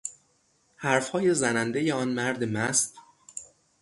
حرفهای 0.75 1.33
زنندهی 1.33 1.91
آن 1.91 2.09
مرد 2.09 2.43
مست 2.43 2.97